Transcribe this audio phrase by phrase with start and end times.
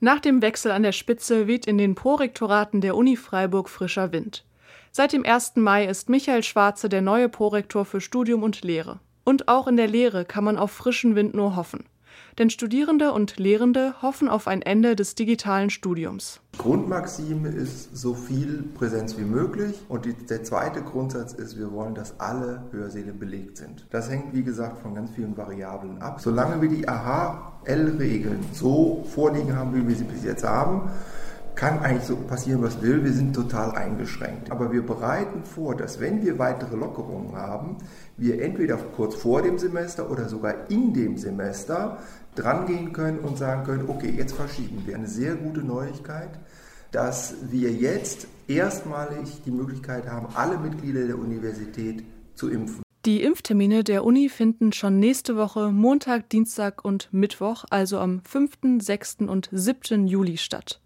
[0.00, 4.44] Nach dem Wechsel an der Spitze weht in den Prorektoraten der Uni Freiburg frischer Wind.
[4.92, 5.56] Seit dem 1.
[5.56, 9.00] Mai ist Michael Schwarze der neue Prorektor für Studium und Lehre.
[9.24, 11.84] Und auch in der Lehre kann man auf frischen Wind nur hoffen.
[12.38, 16.40] Denn Studierende und Lehrende hoffen auf ein Ende des digitalen Studiums.
[16.56, 19.74] Grundmaxime ist so viel Präsenz wie möglich.
[19.88, 23.86] Und die, der zweite Grundsatz ist, wir wollen, dass alle Hörsäle belegt sind.
[23.90, 26.20] Das hängt, wie gesagt, von ganz vielen Variablen ab.
[26.20, 30.90] Solange wir die AHL-Regeln so vorliegen haben, wie wir sie bis jetzt haben,
[31.58, 33.02] kann eigentlich so passieren, was will.
[33.02, 34.52] Wir sind total eingeschränkt.
[34.52, 37.78] Aber wir bereiten vor, dass wenn wir weitere Lockerungen haben,
[38.16, 41.98] wir entweder kurz vor dem Semester oder sogar in dem Semester
[42.36, 44.94] drangehen können und sagen können, okay, jetzt verschieben wir.
[44.94, 46.30] Eine sehr gute Neuigkeit,
[46.92, 52.04] dass wir jetzt erstmalig die Möglichkeit haben, alle Mitglieder der Universität
[52.36, 52.84] zu impfen.
[53.04, 58.80] Die Impftermine der Uni finden schon nächste Woche Montag, Dienstag und Mittwoch, also am 5.,
[58.80, 59.16] 6.
[59.26, 60.06] und 7.
[60.06, 60.80] Juli statt.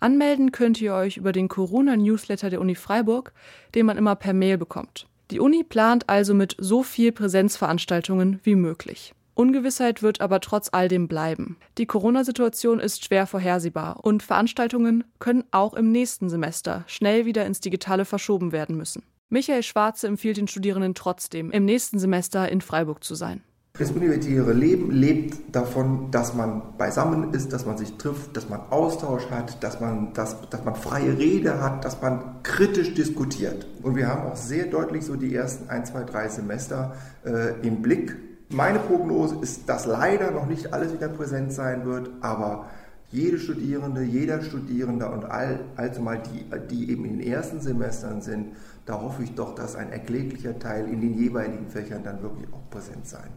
[0.00, 3.32] Anmelden könnt ihr euch über den Corona-Newsletter der Uni Freiburg,
[3.74, 5.06] den man immer per Mail bekommt.
[5.30, 9.14] Die Uni plant also mit so viel Präsenzveranstaltungen wie möglich.
[9.34, 11.56] Ungewissheit wird aber trotz all dem bleiben.
[11.78, 17.60] Die Corona-Situation ist schwer vorhersehbar und Veranstaltungen können auch im nächsten Semester schnell wieder ins
[17.60, 19.02] Digitale verschoben werden müssen.
[19.28, 23.42] Michael Schwarze empfiehlt den Studierenden trotzdem, im nächsten Semester in Freiburg zu sein.
[23.80, 28.60] Das universitäre Leben lebt davon, dass man beisammen ist, dass man sich trifft, dass man
[28.68, 33.66] Austausch hat, dass man, dass, dass man freie Rede hat, dass man kritisch diskutiert.
[33.82, 37.80] Und wir haben auch sehr deutlich so die ersten ein, zwei, drei Semester äh, im
[37.80, 38.14] Blick.
[38.50, 42.66] Meine Prognose ist, dass leider noch nicht alles wieder präsent sein wird, aber
[43.10, 48.48] jede Studierende, jeder Studierende und all, allzumal die, die eben in den ersten Semestern sind,
[48.84, 52.68] da hoffe ich doch, dass ein erkläglicher Teil in den jeweiligen Fächern dann wirklich auch
[52.68, 53.30] präsent sein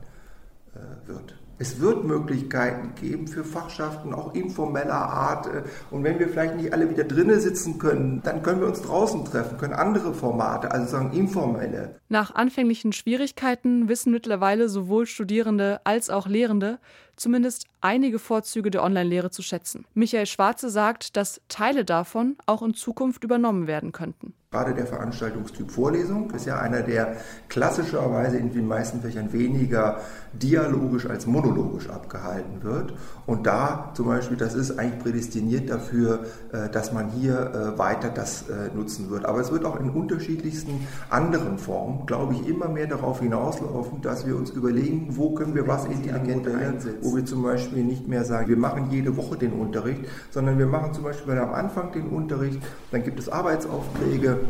[0.76, 1.36] Äh, wird.
[1.60, 5.46] Es wird Möglichkeiten geben für Fachschaften, auch informeller Art.
[5.46, 8.82] Äh, und wenn wir vielleicht nicht alle wieder drinnen sitzen können, dann können wir uns
[8.82, 12.00] draußen treffen, können andere Formate, also sagen informelle.
[12.10, 16.80] Nach anfänglichen Schwierigkeiten wissen mittlerweile sowohl Studierende als auch Lehrende
[17.16, 19.86] zumindest einige Vorzüge der Online-Lehre zu schätzen.
[19.94, 24.34] Michael Schwarze sagt, dass Teile davon auch in Zukunft übernommen werden könnten.
[24.54, 27.16] Gerade der Veranstaltungstyp Vorlesung ist ja einer, der
[27.50, 29.98] klassischerweise in den meisten Fächern weniger
[30.34, 32.94] dialogisch als monologisch abgehalten wird.
[33.26, 38.10] Und da zum Beispiel, das ist eigentlich prädestiniert dafür, äh, dass man hier äh, weiter
[38.10, 39.26] das äh, nutzen wird.
[39.26, 44.28] Aber es wird auch in unterschiedlichsten anderen Formen, glaube ich, immer mehr darauf hinauslaufen, dass
[44.28, 47.00] wir uns überlegen, wo können wir was intelligent einsetzen.
[47.02, 50.68] Wo wir zum Beispiel nicht mehr sagen, wir machen jede Woche den Unterricht, sondern wir
[50.68, 52.60] machen zum Beispiel am Anfang den Unterricht,
[52.92, 54.43] dann gibt es Arbeitsaufträge,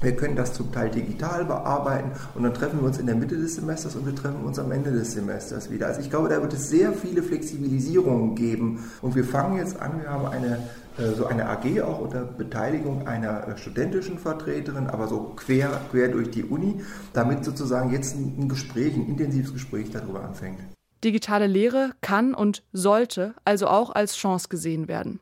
[0.00, 3.36] wir können das zum Teil digital bearbeiten und dann treffen wir uns in der Mitte
[3.36, 5.86] des Semesters und wir treffen uns am Ende des Semesters wieder.
[5.86, 10.00] Also ich glaube, da wird es sehr viele Flexibilisierungen geben und wir fangen jetzt an,
[10.00, 10.58] wir haben eine
[10.98, 16.08] äh, so eine AG auch unter Beteiligung einer äh, studentischen Vertreterin, aber so quer, quer
[16.08, 16.82] durch die Uni,
[17.12, 20.58] damit sozusagen jetzt ein Gespräch, ein intensives Gespräch darüber anfängt.
[21.02, 25.18] Digitale Lehre kann und sollte also auch als Chance gesehen werden.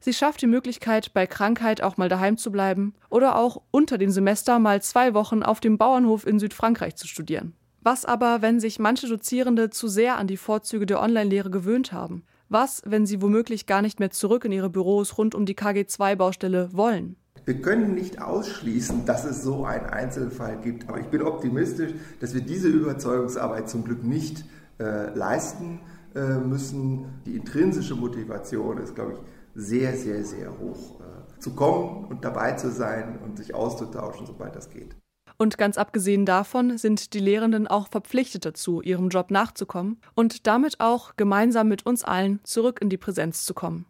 [0.00, 4.10] Sie schafft die Möglichkeit, bei Krankheit auch mal daheim zu bleiben oder auch unter dem
[4.10, 7.54] Semester mal zwei Wochen auf dem Bauernhof in Südfrankreich zu studieren.
[7.82, 12.24] Was aber, wenn sich manche Dozierende zu sehr an die Vorzüge der Online-Lehre gewöhnt haben?
[12.50, 16.70] Was, wenn sie womöglich gar nicht mehr zurück in ihre Büros rund um die KG2-Baustelle
[16.72, 17.16] wollen?
[17.46, 22.34] Wir können nicht ausschließen, dass es so einen Einzelfall gibt, aber ich bin optimistisch, dass
[22.34, 24.44] wir diese Überzeugungsarbeit zum Glück nicht
[24.78, 25.80] äh, leisten
[26.14, 27.06] äh, müssen.
[27.24, 29.18] Die intrinsische Motivation ist, glaube ich,
[29.54, 31.00] sehr, sehr, sehr hoch.
[31.00, 34.94] Äh, zu kommen und dabei zu sein und sich auszutauschen, sobald das geht.
[35.38, 40.80] Und ganz abgesehen davon sind die Lehrenden auch verpflichtet dazu, ihrem Job nachzukommen und damit
[40.80, 43.86] auch gemeinsam mit uns allen zurück in die Präsenz zu kommen.